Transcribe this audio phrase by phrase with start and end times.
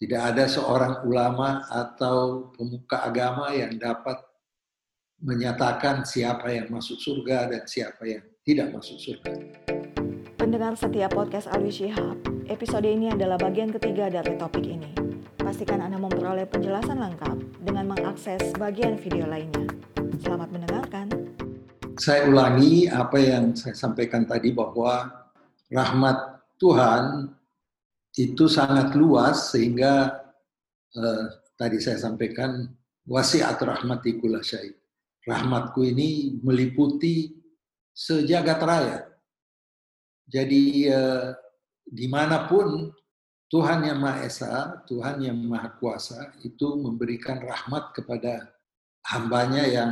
[0.00, 4.16] Tidak ada seorang ulama atau pemuka agama yang dapat
[5.20, 9.36] menyatakan siapa yang masuk surga dan siapa yang tidak masuk surga.
[10.40, 12.16] Pendengar setiap podcast Alwi Shihab,
[12.48, 14.88] episode ini adalah bagian ketiga dari topik ini.
[15.36, 19.68] Pastikan Anda memperoleh penjelasan lengkap dengan mengakses bagian video lainnya.
[20.24, 21.12] Selamat mendengarkan.
[22.00, 25.12] Saya ulangi apa yang saya sampaikan tadi bahwa
[25.68, 27.36] rahmat Tuhan
[28.18, 30.18] itu sangat luas sehingga
[30.96, 31.24] eh,
[31.54, 32.66] tadi saya sampaikan
[33.06, 34.74] wasiat rahmati syai.
[35.20, 37.28] Rahmatku ini meliputi
[37.92, 38.98] sejagat raya.
[40.26, 41.28] Jadi eh,
[41.84, 42.90] di mana pun
[43.50, 48.46] Tuhan yang Maha Esa, Tuhan yang Maha Kuasa itu memberikan rahmat kepada
[49.10, 49.90] hambanya yang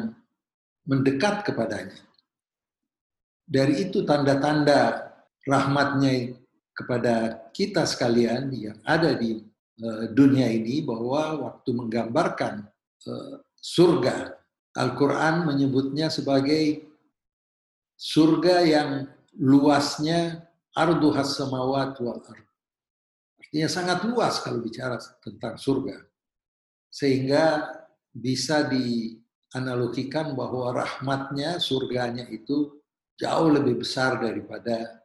[0.86, 1.98] mendekat kepadanya.
[3.42, 5.10] Dari itu tanda-tanda
[5.42, 6.38] rahmatnya
[6.78, 9.42] kepada kita sekalian yang ada di
[9.82, 12.70] uh, dunia ini bahwa waktu menggambarkan
[13.10, 14.38] uh, surga,
[14.78, 16.86] Al-Quran menyebutnya sebagai
[17.98, 18.90] surga yang
[19.34, 20.46] luasnya
[20.78, 22.46] arduhas samawat wal ard.
[23.42, 25.98] Artinya sangat luas kalau bicara tentang surga.
[26.94, 27.74] Sehingga
[28.14, 32.78] bisa dianalogikan bahwa rahmatnya, surganya itu
[33.18, 35.02] jauh lebih besar daripada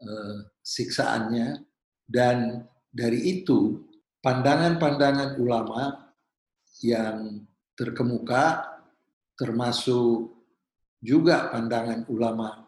[0.00, 1.60] uh, siksaannya.
[2.04, 3.84] Dan dari itu
[4.24, 6.12] pandangan-pandangan ulama
[6.80, 7.44] yang
[7.76, 8.64] terkemuka
[9.36, 10.32] termasuk
[11.04, 12.64] juga pandangan ulama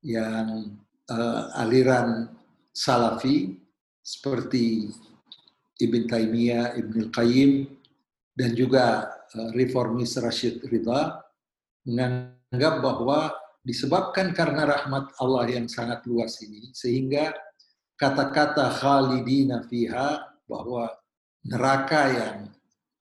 [0.00, 0.78] yang
[1.10, 2.32] uh, aliran
[2.72, 3.58] salafi
[4.00, 4.88] seperti
[5.78, 7.68] Ibn Taimiyah, Ibn Qayyim
[8.32, 11.20] dan juga uh, reformis Rashid Ridha
[11.84, 13.34] menganggap bahwa
[13.68, 17.36] disebabkan karena rahmat Allah yang sangat luas ini sehingga
[18.00, 20.88] kata-kata khalidina fiha bahwa
[21.44, 22.36] neraka yang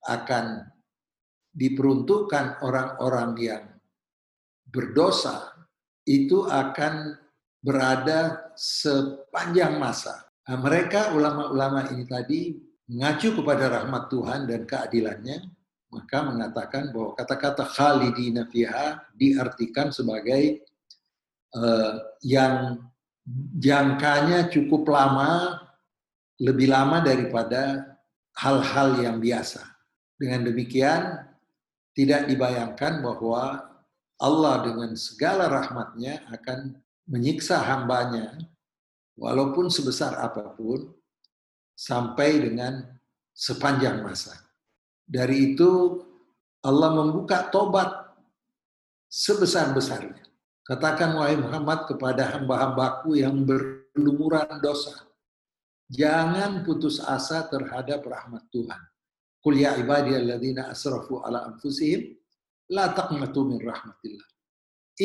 [0.04, 0.68] akan
[1.56, 3.64] diperuntukkan orang-orang yang
[4.68, 5.56] berdosa
[6.04, 7.16] itu akan
[7.64, 10.28] berada sepanjang masa.
[10.48, 12.40] Nah, mereka ulama-ulama ini tadi
[12.88, 15.38] mengacu kepada rahmat Tuhan dan keadilannya
[15.88, 20.68] maka mengatakan bahwa kata-kata khalidina fiha diartikan sebagai
[21.56, 22.84] uh, yang
[23.60, 25.64] jangkanya cukup lama,
[26.40, 27.96] lebih lama daripada
[28.40, 29.64] hal-hal yang biasa.
[30.16, 31.02] Dengan demikian,
[31.98, 33.64] tidak dibayangkan bahwa
[34.18, 38.38] Allah dengan segala rahmatnya akan menyiksa hambanya,
[39.18, 40.94] walaupun sebesar apa pun,
[41.78, 42.82] sampai dengan
[43.38, 44.47] sepanjang masa.
[45.08, 46.04] Dari itu
[46.68, 48.12] Allah membuka tobat
[49.08, 50.20] sebesar-besarnya.
[50.68, 55.08] Katakan wahai Muhammad kepada hamba-hambaku yang berlumuran dosa.
[55.88, 58.82] Jangan putus asa terhadap rahmat Tuhan.
[59.40, 62.20] Qul ya ibadiyalladzina asrafu ala anfusihim
[62.76, 64.28] la taqnatu min rahmatillah.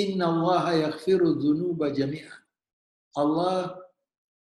[0.02, 2.34] Inna Allah yaghfiru dzunuba jami'a.
[3.14, 3.78] Allah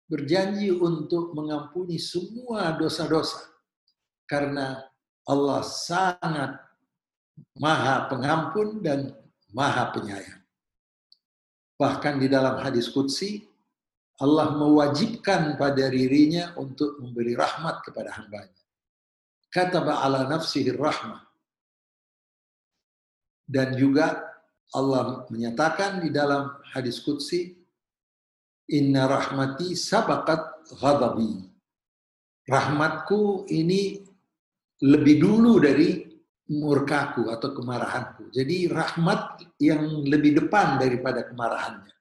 [0.09, 3.45] berjanji untuk mengampuni semua dosa-dosa
[4.25, 4.81] karena
[5.25, 6.61] Allah sangat
[7.57, 9.15] maha pengampun dan
[9.51, 10.43] maha penyayang.
[11.75, 13.43] Bahkan di dalam hadis Qudsi,
[14.23, 18.63] Allah mewajibkan pada dirinya untuk memberi rahmat kepada hambanya.
[19.51, 21.23] Kata ala nafsihi rahmah.
[23.45, 24.23] Dan juga
[24.75, 27.59] Allah menyatakan di dalam hadis Qudsi,
[28.71, 31.45] Inna rahmati sabakat ghadabi.
[32.49, 34.04] Rahmatku ini
[34.83, 36.03] lebih dulu dari
[36.51, 38.33] murkaku atau kemarahanku.
[38.35, 41.95] Jadi rahmat yang lebih depan daripada kemarahannya.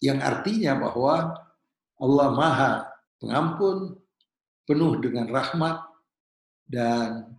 [0.00, 1.36] Yang artinya bahwa
[2.00, 2.72] Allah Maha
[3.20, 4.00] Pengampun,
[4.64, 5.84] penuh dengan rahmat
[6.64, 7.36] dan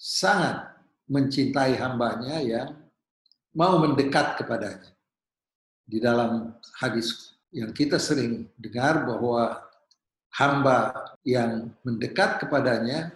[0.00, 0.72] sangat
[1.04, 2.72] mencintai hambanya yang
[3.52, 4.96] mau mendekat kepadanya.
[5.84, 9.60] Di dalam hadis yang kita sering dengar bahwa
[10.40, 13.12] hamba yang mendekat kepadanya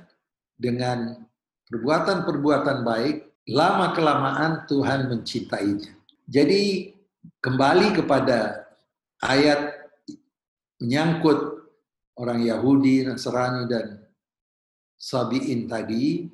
[0.62, 1.18] dengan
[1.66, 3.16] perbuatan-perbuatan baik,
[3.50, 5.90] lama-kelamaan Tuhan mencintainya.
[6.30, 6.94] Jadi
[7.42, 8.70] kembali kepada
[9.18, 9.74] ayat
[10.78, 11.66] menyangkut
[12.14, 13.98] orang Yahudi, Nasrani, dan
[14.94, 16.30] Sabi'in tadi,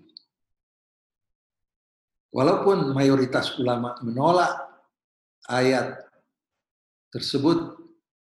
[2.28, 4.68] walaupun mayoritas ulama menolak
[5.48, 6.04] ayat
[7.08, 7.80] tersebut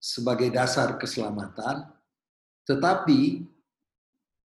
[0.00, 1.92] sebagai dasar keselamatan,
[2.64, 3.44] tetapi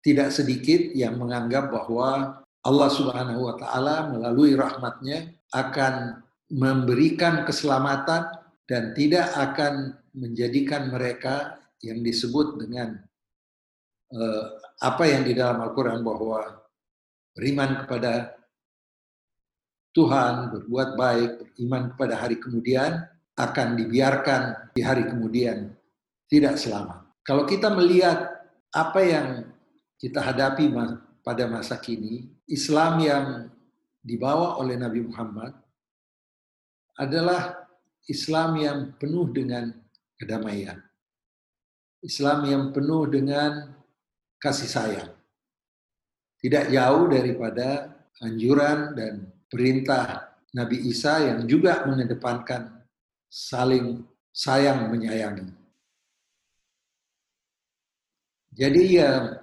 [0.03, 8.27] tidak sedikit yang menganggap bahwa Allah Subhanahu wa taala melalui rahmatnya akan memberikan keselamatan
[8.67, 12.99] dan tidak akan menjadikan mereka yang disebut dengan
[14.11, 14.45] eh,
[14.83, 16.63] apa yang di dalam Al-Quran bahwa
[17.35, 18.35] beriman kepada
[19.93, 23.05] Tuhan, berbuat baik, beriman kepada hari kemudian,
[23.37, 25.69] akan dibiarkan di hari kemudian
[26.29, 27.05] tidak selamat.
[27.21, 28.29] Kalau kita melihat
[28.73, 29.52] apa yang
[30.03, 30.67] kita hadapi
[31.23, 33.25] pada masa kini, Islam yang
[34.03, 35.55] dibawa oleh Nabi Muhammad
[36.99, 37.63] adalah
[38.11, 39.71] Islam yang penuh dengan
[40.19, 40.75] kedamaian.
[42.03, 43.71] Islam yang penuh dengan
[44.43, 45.11] kasih sayang.
[46.43, 52.75] Tidak jauh daripada anjuran dan perintah Nabi Isa yang juga mengedepankan
[53.31, 54.03] saling
[54.35, 55.47] sayang menyayangi.
[58.51, 59.42] Jadi ya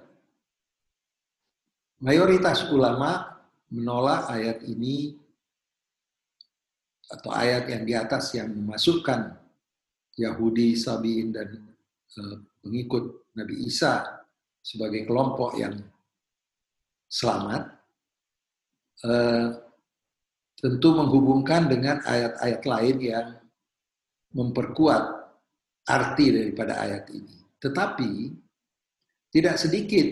[2.01, 3.37] mayoritas ulama
[3.71, 5.15] menolak ayat ini
[7.07, 9.37] atau ayat yang di atas yang memasukkan
[10.17, 11.49] Yahudi, Sabiin dan
[12.19, 14.03] uh, pengikut Nabi Isa
[14.59, 15.75] sebagai kelompok yang
[17.07, 17.63] selamat,
[19.07, 19.47] uh,
[20.59, 23.27] tentu menghubungkan dengan ayat-ayat lain yang
[24.31, 25.03] memperkuat
[25.87, 27.35] arti daripada ayat ini.
[27.59, 28.11] Tetapi
[29.31, 30.07] tidak sedikit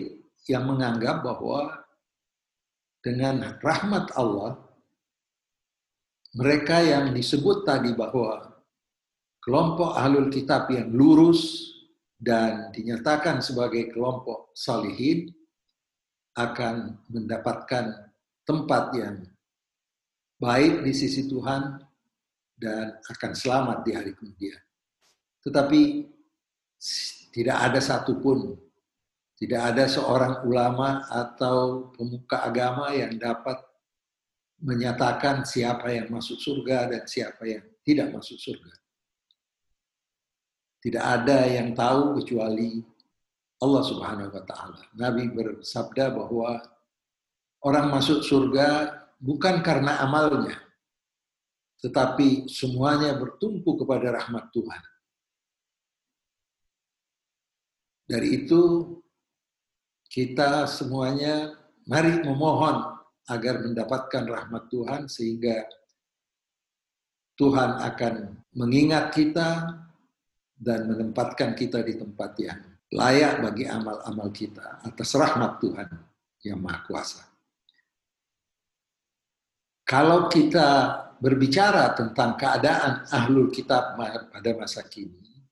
[0.48, 1.79] yang menganggap bahwa
[3.00, 4.60] dengan rahmat Allah
[6.36, 8.54] mereka yang disebut tadi bahwa
[9.42, 11.72] kelompok ahlul kitab yang lurus
[12.20, 15.32] dan dinyatakan sebagai kelompok salihin
[16.36, 18.12] akan mendapatkan
[18.46, 19.26] tempat yang
[20.38, 21.82] baik di sisi Tuhan
[22.60, 24.60] dan akan selamat di hari kemudian.
[25.40, 25.80] Tetapi
[27.32, 28.54] tidak ada satupun,
[29.40, 33.56] tidak ada seorang ulama atau pemuka agama yang dapat
[34.60, 38.72] menyatakan siapa yang masuk surga dan siapa yang tidak masuk surga.
[40.84, 42.84] Tidak ada yang tahu kecuali
[43.64, 44.80] Allah Subhanahu wa taala.
[44.92, 46.60] Nabi bersabda bahwa
[47.64, 50.60] orang masuk surga bukan karena amalnya,
[51.80, 54.82] tetapi semuanya bertumpu kepada rahmat Tuhan.
[58.04, 58.60] Dari itu
[60.10, 61.54] kita semuanya
[61.86, 62.98] mari memohon
[63.30, 65.62] agar mendapatkan rahmat Tuhan sehingga
[67.38, 68.14] Tuhan akan
[68.58, 69.70] mengingat kita
[70.58, 72.60] dan menempatkan kita di tempat yang
[72.90, 75.88] layak bagi amal-amal kita atas rahmat Tuhan
[76.42, 77.22] yang Maha Kuasa.
[79.86, 80.68] Kalau kita
[81.22, 85.46] berbicara tentang keadaan ahlul kitab pada masa kini,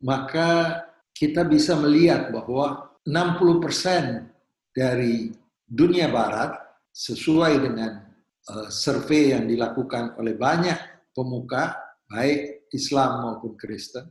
[0.00, 0.82] maka
[1.12, 5.30] kita bisa melihat bahwa 60% dari
[5.62, 6.58] dunia barat
[6.90, 8.02] sesuai dengan
[8.50, 11.78] uh, survei yang dilakukan oleh banyak pemuka,
[12.10, 14.10] baik Islam maupun Kristen,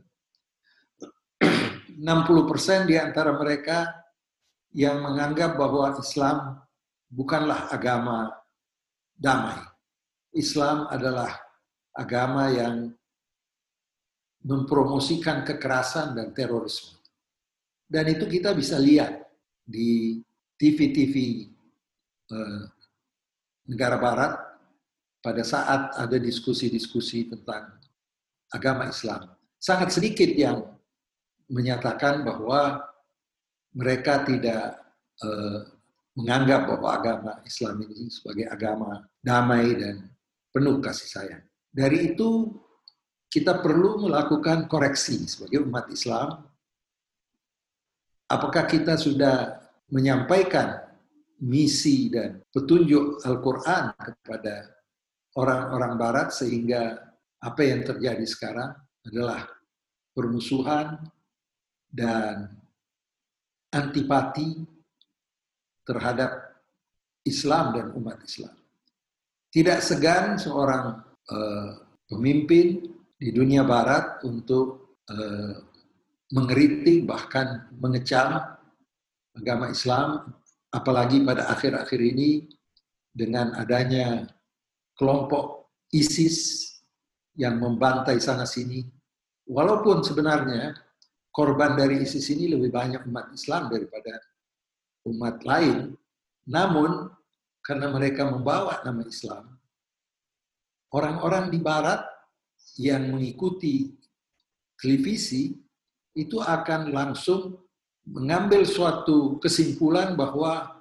[2.00, 4.06] 60% di antara mereka
[4.72, 6.60] yang menganggap bahwa Islam
[7.08, 8.32] bukanlah agama
[9.16, 9.60] damai.
[10.36, 11.32] Islam adalah
[11.96, 12.92] agama yang
[14.44, 16.95] mempromosikan kekerasan dan terorisme.
[17.86, 19.22] Dan itu kita bisa lihat
[19.62, 20.18] di
[20.58, 21.14] TV-TV
[22.34, 22.62] eh,
[23.70, 24.32] negara barat
[25.22, 27.78] pada saat ada diskusi-diskusi tentang
[28.50, 29.30] agama Islam.
[29.58, 30.62] Sangat sedikit yang
[31.50, 32.82] menyatakan bahwa
[33.74, 34.78] mereka tidak
[35.22, 35.60] eh,
[36.16, 40.08] menganggap bahwa agama Islam ini sebagai agama damai dan
[40.48, 41.44] penuh kasih sayang.
[41.68, 42.56] Dari itu
[43.28, 46.45] kita perlu melakukan koreksi sebagai umat Islam.
[48.26, 50.82] Apakah kita sudah menyampaikan
[51.42, 54.72] misi dan petunjuk Al-Quran kepada
[55.36, 56.96] orang-orang Barat sehingga
[57.38, 58.72] apa yang terjadi sekarang
[59.06, 59.46] adalah
[60.16, 60.96] permusuhan
[61.92, 62.50] dan
[63.70, 64.64] antipati
[65.86, 66.56] terhadap
[67.22, 68.56] Islam dan umat Islam.
[69.52, 70.98] Tidak segan seorang
[71.30, 71.70] uh,
[72.08, 75.54] pemimpin di dunia Barat untuk uh,
[76.34, 78.42] mengeritik bahkan mengecam
[79.36, 80.32] agama Islam
[80.74, 82.50] apalagi pada akhir-akhir ini
[83.16, 84.28] dengan adanya
[84.96, 86.68] kelompok ISIS
[87.36, 88.84] yang membantai sana sini,
[89.48, 90.72] walaupun sebenarnya
[91.32, 94.20] korban dari ISIS ini lebih banyak umat Islam daripada
[95.08, 95.94] umat lain,
[96.48, 97.12] namun
[97.60, 99.52] karena mereka membawa nama Islam,
[100.92, 102.02] orang-orang di Barat
[102.80, 103.96] yang mengikuti
[104.80, 105.65] televisi
[106.16, 107.60] itu akan langsung
[108.08, 110.72] mengambil suatu kesimpulan bahwa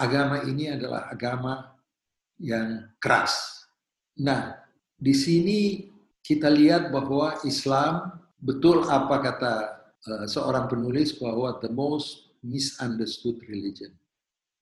[0.00, 1.76] agama ini adalah agama
[2.40, 3.66] yang keras.
[4.18, 4.56] Nah,
[4.96, 5.60] di sini
[6.24, 9.54] kita lihat bahwa Islam betul apa kata
[10.06, 13.90] uh, seorang penulis bahwa the most misunderstood religion.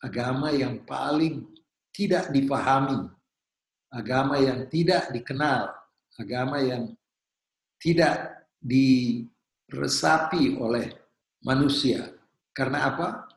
[0.00, 1.45] Agama yang paling
[1.92, 3.09] tidak dipahami,
[3.92, 5.73] agama yang tidak dikenal,
[6.21, 6.92] agama yang
[7.80, 8.45] tidak
[9.69, 10.91] diresapi oleh
[11.45, 12.11] manusia.
[12.51, 13.31] Karena apa?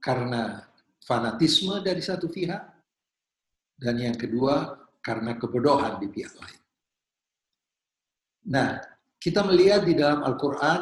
[0.00, 0.62] Karena
[1.04, 2.62] fanatisme dari satu pihak,
[3.78, 6.60] dan yang kedua karena kebodohan di pihak lain.
[8.48, 8.80] Nah,
[9.20, 10.80] kita melihat di dalam Al-Quran,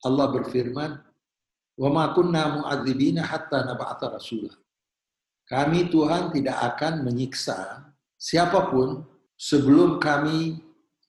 [0.00, 0.92] Allah berfirman,
[1.80, 4.52] وَمَا كُنَّا مُعَذِّبِينَ حَتَّى نَبَعَثَ رَسُولًا
[5.48, 7.88] Kami Tuhan tidak akan menyiksa
[8.20, 9.02] siapapun
[9.34, 10.60] sebelum kami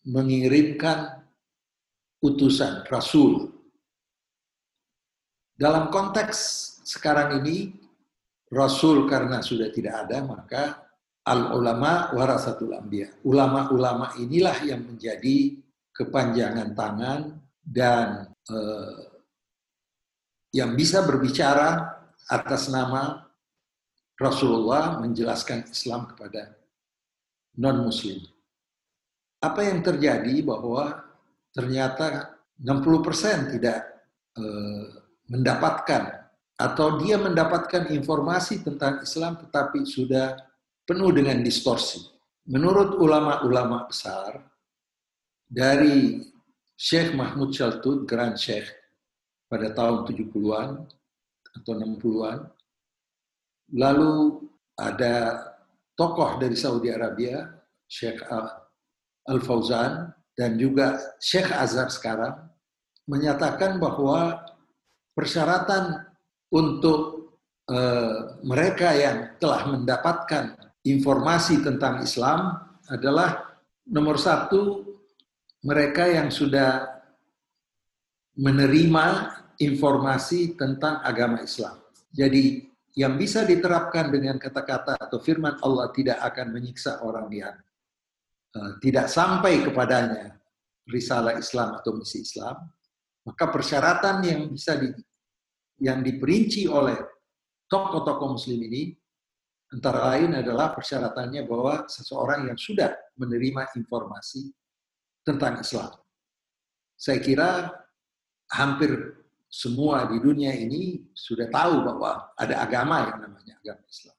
[0.08, 1.15] mengirimkan
[2.23, 3.53] utusan, Rasul.
[5.57, 6.39] Dalam konteks
[6.85, 7.73] sekarang ini,
[8.53, 10.63] Rasul karena sudah tidak ada, maka
[11.27, 13.11] al-ulama warasatul anbiya.
[13.27, 15.59] Ulama-ulama inilah yang menjadi
[15.91, 17.21] kepanjangan tangan
[17.67, 19.03] dan eh,
[20.55, 21.99] yang bisa berbicara
[22.31, 23.27] atas nama
[24.17, 26.57] Rasulullah menjelaskan Islam kepada
[27.59, 28.25] non-muslim.
[29.43, 31.06] Apa yang terjadi bahwa
[31.57, 33.79] ternyata 60% tidak
[34.37, 34.85] eh,
[35.33, 40.37] mendapatkan atau dia mendapatkan informasi tentang Islam tetapi sudah
[40.85, 42.01] penuh dengan distorsi.
[42.47, 44.39] Menurut ulama-ulama besar,
[45.47, 46.23] dari
[46.77, 48.71] Syekh Mahmud Shaltut, Grand Syekh,
[49.51, 50.87] pada tahun 70-an
[51.59, 52.39] atau 60-an,
[53.75, 54.47] lalu
[54.79, 55.43] ada
[55.97, 57.43] tokoh dari Saudi Arabia,
[57.89, 58.23] Syekh
[59.27, 62.37] Al-Fauzan, dan juga Syekh Azhar sekarang,
[63.09, 64.45] menyatakan bahwa
[65.17, 66.05] persyaratan
[66.53, 67.33] untuk
[67.73, 72.53] uh, mereka yang telah mendapatkan informasi tentang Islam
[72.93, 73.57] adalah
[73.89, 74.85] nomor satu
[75.65, 76.85] mereka yang sudah
[78.37, 79.07] menerima
[79.59, 81.81] informasi tentang agama Islam.
[82.13, 87.57] Jadi yang bisa diterapkan dengan kata-kata atau firman Allah tidak akan menyiksa orang yang
[88.81, 90.37] tidak sampai kepadanya
[90.87, 92.57] risalah Islam atau misi Islam,
[93.27, 94.91] maka persyaratan yang bisa di,
[95.83, 96.95] yang diperinci oleh
[97.67, 98.95] tokoh-tokoh muslim ini
[99.67, 104.55] Antara lain adalah persyaratannya bahwa seseorang yang sudah menerima informasi
[105.27, 105.91] tentang Islam.
[106.95, 107.75] Saya kira
[108.55, 108.95] hampir
[109.51, 114.16] semua di dunia ini sudah tahu bahwa ada agama yang namanya agama Islam.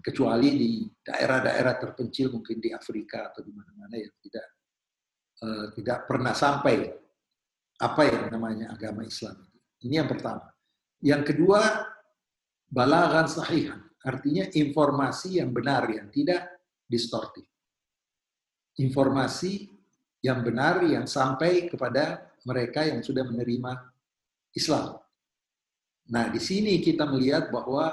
[0.00, 0.70] Kecuali di
[1.02, 4.46] daerah-daerah terpencil mungkin di Afrika atau di mana-mana yang tidak
[5.42, 6.90] uh, tidak pernah sampai
[7.76, 9.36] apa yang namanya agama Islam.
[9.84, 10.48] Ini yang pertama.
[11.04, 11.60] Yang kedua,
[12.72, 16.46] balagan sahihan Artinya informasi yang benar, yang tidak
[16.86, 17.42] distortif.
[18.78, 19.66] Informasi
[20.22, 23.82] yang benar yang sampai kepada mereka yang sudah menerima
[24.54, 25.02] Islam.
[26.06, 27.90] Nah, di sini kita melihat bahwa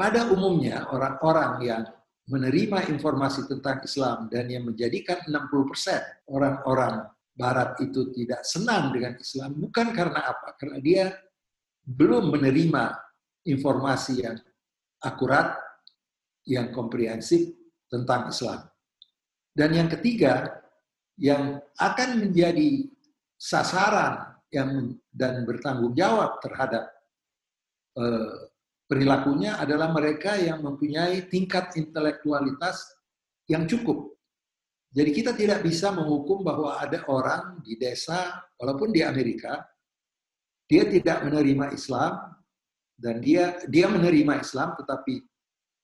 [0.00, 1.84] pada umumnya orang-orang yang
[2.24, 7.04] menerima informasi tentang Islam dan yang menjadikan 60% orang-orang
[7.36, 10.56] barat itu tidak senang dengan Islam bukan karena apa?
[10.56, 11.04] Karena dia
[11.84, 12.96] belum menerima
[13.44, 14.40] informasi yang
[15.04, 15.60] akurat,
[16.48, 17.52] yang komprehensif
[17.92, 18.64] tentang Islam.
[19.52, 20.64] Dan yang ketiga,
[21.20, 22.88] yang akan menjadi
[23.36, 26.88] sasaran yang dan bertanggung jawab terhadap
[28.00, 28.49] eh,
[28.90, 32.90] perilakunya adalah mereka yang mempunyai tingkat intelektualitas
[33.46, 34.18] yang cukup.
[34.90, 39.62] Jadi kita tidak bisa menghukum bahwa ada orang di desa, walaupun di Amerika,
[40.66, 42.30] dia tidak menerima Islam,
[43.00, 45.24] dan dia dia menerima Islam tetapi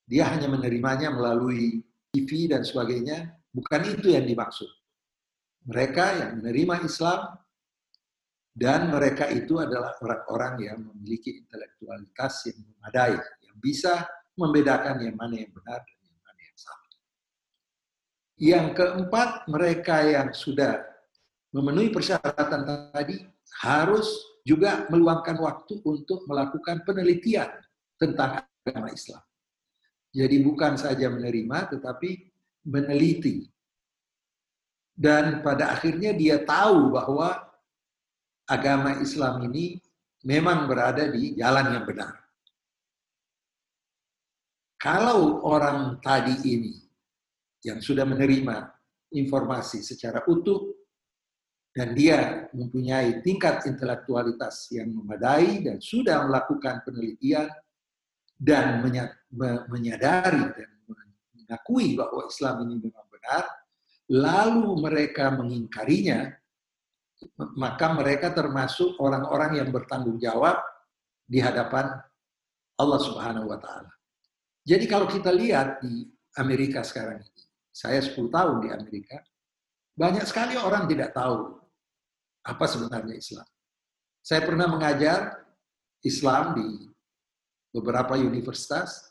[0.05, 1.81] dia hanya menerimanya melalui
[2.13, 4.69] TV dan sebagainya bukan itu yang dimaksud
[5.65, 7.33] mereka yang menerima Islam
[8.57, 13.13] dan mereka itu adalah orang-orang yang memiliki intelektualitas yang memadai
[13.45, 14.01] yang bisa
[14.33, 16.89] membedakan yang mana yang benar dan yang mana yang salah.
[18.41, 20.81] Yang keempat, mereka yang sudah
[21.53, 23.21] memenuhi persyaratan tadi
[23.61, 27.53] harus juga meluangkan waktu untuk melakukan penelitian
[28.01, 29.21] tentang agama Islam.
[30.09, 32.09] Jadi bukan saja menerima, tetapi
[32.65, 33.45] meneliti.
[34.97, 37.46] Dan pada akhirnya dia tahu bahwa
[38.47, 39.77] agama Islam ini
[40.23, 42.15] memang berada di jalan yang benar.
[44.79, 46.75] Kalau orang tadi ini
[47.65, 48.71] yang sudah menerima
[49.11, 50.77] informasi secara utuh,
[51.77, 57.45] dan dia mempunyai tingkat intelektualitas yang memadai dan sudah melakukan penelitian
[58.33, 58.81] dan
[59.69, 60.69] menyadari dan
[61.37, 63.43] mengakui bahwa Islam ini memang benar,
[64.09, 66.33] lalu mereka mengingkarinya,
[67.57, 70.61] maka mereka termasuk orang-orang yang bertanggung jawab
[71.27, 71.99] di hadapan
[72.77, 73.91] Allah Subhanahu wa taala.
[74.67, 76.07] Jadi kalau kita lihat di
[76.37, 79.19] Amerika sekarang ini, saya 10 tahun di Amerika,
[79.97, 81.57] banyak sekali orang tidak tahu
[82.45, 83.47] apa sebenarnya Islam.
[84.21, 85.39] Saya pernah mengajar
[86.03, 86.67] Islam di
[87.71, 89.07] beberapa universitas.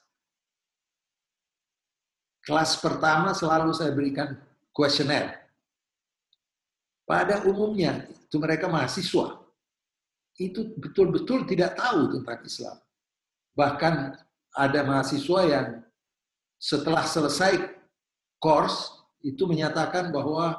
[2.47, 4.39] Kelas pertama selalu saya berikan
[4.71, 5.46] kuesioner.
[7.07, 9.39] Pada umumnya, itu mereka mahasiswa.
[10.37, 12.77] Itu betul-betul tidak tahu tentang Islam.
[13.57, 13.95] Bahkan
[14.59, 15.67] ada mahasiswa yang
[16.59, 17.63] setelah selesai
[18.43, 20.59] course itu menyatakan bahwa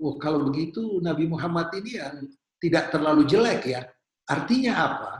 [0.00, 2.24] oh kalau begitu Nabi Muhammad ini yang
[2.58, 3.84] tidak terlalu jelek ya.
[4.26, 5.12] Artinya apa?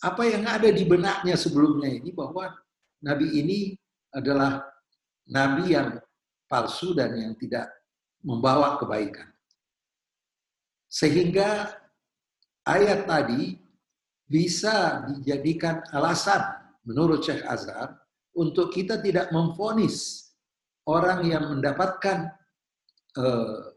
[0.00, 2.50] Apa yang ada di benaknya sebelumnya ini bahwa
[3.04, 3.76] Nabi ini
[4.10, 4.64] adalah
[5.28, 6.00] Nabi yang
[6.50, 7.70] palsu dan yang tidak
[8.26, 9.28] membawa kebaikan.
[10.90, 11.70] Sehingga
[12.66, 13.54] ayat tadi
[14.26, 16.42] bisa dijadikan alasan
[16.82, 17.94] menurut Syekh Azhar
[18.34, 20.26] untuk kita tidak memfonis
[20.90, 22.30] orang yang mendapatkan
[23.18, 23.74] uh,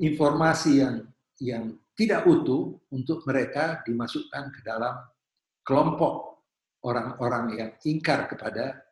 [0.00, 0.96] informasi yang
[1.40, 1.64] yang
[1.96, 5.00] tidak utuh untuk mereka dimasukkan ke dalam
[5.64, 6.44] kelompok
[6.84, 8.84] orang-orang yang ingkar kepada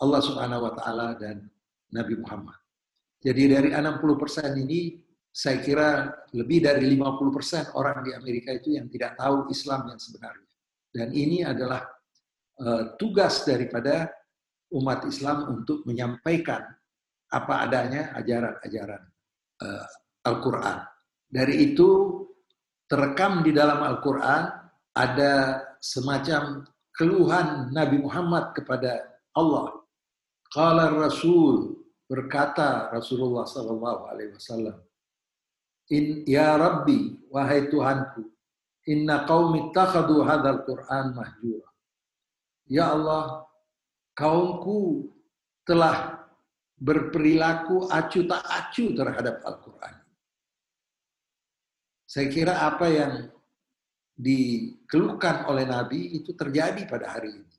[0.00, 1.44] Allah Subhanahu wa taala dan
[1.92, 2.56] Nabi Muhammad.
[3.20, 4.96] Jadi dari 60% ini
[5.30, 10.50] saya kira lebih dari 50% orang di Amerika itu yang tidak tahu Islam yang sebenarnya.
[10.90, 11.86] Dan ini adalah
[12.58, 14.10] uh, tugas daripada
[14.74, 16.66] umat Islam untuk menyampaikan
[17.30, 19.02] apa adanya ajaran-ajaran
[19.62, 19.86] uh,
[20.26, 20.78] Al-Quran.
[21.30, 22.20] Dari itu
[22.90, 24.50] terekam di dalam Al-Quran
[24.98, 28.98] ada semacam keluhan Nabi Muhammad kepada
[29.38, 29.78] Allah.
[30.50, 31.78] Qala Rasul
[32.10, 34.10] berkata Rasulullah Sallallahu
[35.90, 38.22] In ya Rabbi wahai Tuhanku,
[38.86, 41.70] inna qaumi takhadu hadzal Quran mahjura.
[42.70, 43.42] Ya Allah,
[44.14, 45.10] kaumku
[45.66, 46.22] telah
[46.78, 49.94] berperilaku acu tak acu terhadap Al-Quran.
[52.06, 53.12] Saya kira apa yang
[54.14, 57.56] dikeluhkan oleh Nabi itu terjadi pada hari ini.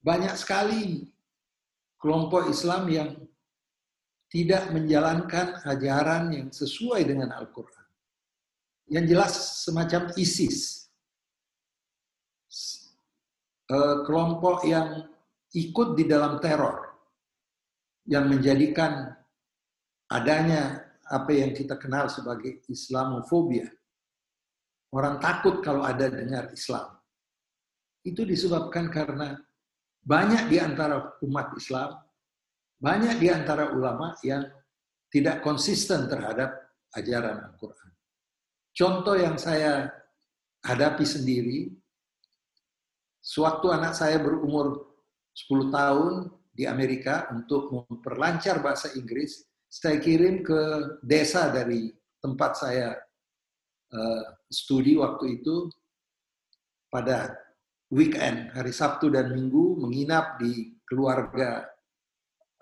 [0.00, 1.04] Banyak sekali
[2.00, 3.10] kelompok Islam yang
[4.28, 7.86] tidak menjalankan ajaran yang sesuai dengan Al-Quran.
[8.88, 9.32] Yang jelas
[9.64, 10.88] semacam ISIS.
[13.68, 15.04] Eh, kelompok yang
[15.52, 16.88] ikut di dalam teror
[18.08, 19.12] yang menjadikan
[20.08, 23.68] adanya apa yang kita kenal sebagai Islamofobia.
[24.88, 26.96] Orang takut kalau ada dengar Islam.
[28.00, 29.36] Itu disebabkan karena
[30.00, 31.92] banyak di antara umat Islam,
[32.78, 34.46] banyak di antara ulama yang
[35.10, 36.54] tidak konsisten terhadap
[36.94, 37.90] ajaran Al-Quran.
[38.74, 39.90] Contoh yang saya
[40.62, 41.74] hadapi sendiri,
[43.18, 44.94] sewaktu anak saya berumur
[45.34, 46.12] 10 tahun
[46.54, 50.60] di Amerika untuk memperlancar bahasa Inggris, saya kirim ke
[51.02, 51.90] desa dari
[52.22, 52.94] tempat saya
[53.94, 55.70] uh, studi waktu itu
[56.88, 57.36] pada
[57.92, 61.68] weekend, hari Sabtu dan Minggu, menginap di keluarga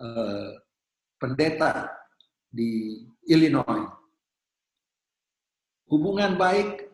[0.01, 0.51] uh,
[1.21, 1.93] pendeta
[2.49, 3.89] di Illinois.
[5.87, 6.87] Hubungan baik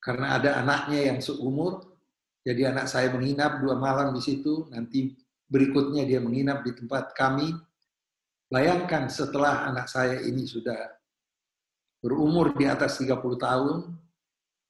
[0.00, 1.98] karena ada anaknya yang seumur,
[2.46, 5.12] jadi anak saya menginap dua malam di situ, nanti
[5.50, 7.52] berikutnya dia menginap di tempat kami.
[8.50, 10.78] Bayangkan setelah anak saya ini sudah
[12.00, 13.76] berumur di atas 30 tahun,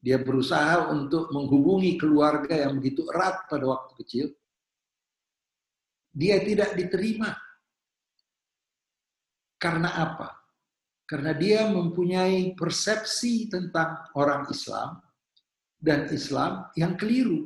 [0.00, 4.26] dia berusaha untuk menghubungi keluarga yang begitu erat pada waktu kecil.
[6.10, 7.36] Dia tidak diterima.
[9.60, 10.40] Karena apa?
[11.04, 14.96] Karena dia mempunyai persepsi tentang orang Islam
[15.76, 17.44] dan Islam yang keliru.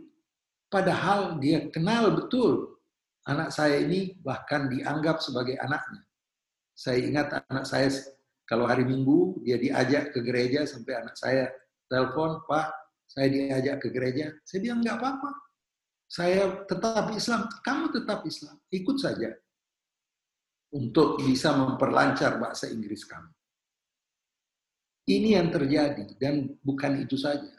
[0.71, 2.79] Padahal dia kenal betul
[3.27, 6.07] anak saya ini bahkan dianggap sebagai anaknya.
[6.75, 7.91] Saya ingat anak saya
[8.47, 11.51] kalau hari Minggu dia diajak ke gereja sampai anak saya
[11.91, 12.69] telepon, Pak,
[13.11, 14.31] saya diajak ke gereja.
[14.47, 15.31] Saya bilang nggak apa-apa.
[16.05, 19.35] Saya tetap Islam, kamu tetap Islam, ikut saja
[20.75, 23.31] untuk bisa memperlancar bahasa Inggris kamu.
[25.05, 27.55] Ini yang terjadi dan bukan itu saja.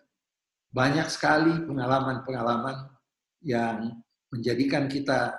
[0.75, 2.91] Banyak sekali pengalaman-pengalaman
[3.45, 5.31] yang menjadikan kita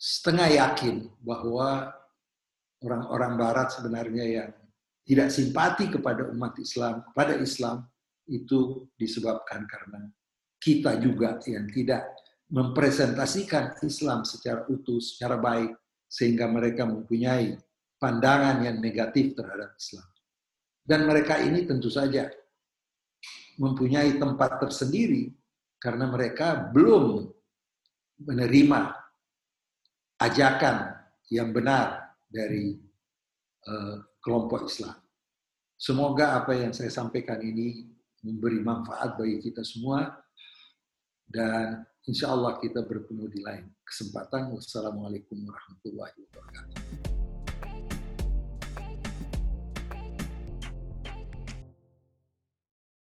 [0.00, 1.92] setengah yakin bahwa
[2.80, 4.50] orang-orang Barat sebenarnya yang
[5.04, 7.84] tidak simpati kepada umat Islam, kepada Islam,
[8.26, 10.08] itu disebabkan karena
[10.58, 12.10] kita juga yang tidak
[12.50, 15.74] mempresentasikan Islam secara utuh, secara baik,
[16.06, 17.58] sehingga mereka mempunyai
[17.98, 20.08] pandangan yang negatif terhadap Islam.
[20.86, 22.30] Dan mereka ini tentu saja
[23.58, 25.34] mempunyai tempat tersendiri
[25.82, 27.26] karena mereka belum
[28.22, 28.80] menerima
[30.22, 30.94] ajakan
[31.28, 32.78] yang benar dari
[33.66, 34.96] uh, kelompok Islam.
[35.76, 37.84] Semoga apa yang saya sampaikan ini
[38.24, 40.08] memberi manfaat bagi kita semua
[41.28, 44.54] dan Insya Allah kita bertemu di lain kesempatan.
[44.54, 47.05] Wassalamualaikum warahmatullahi wabarakatuh.